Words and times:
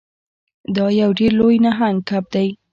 دا 0.75 0.85
یو 1.01 1.09
ډیر 1.19 1.31
لوی 1.39 1.55
نهنګ 1.65 1.97
کب 2.09 2.23
دی. 2.33 2.47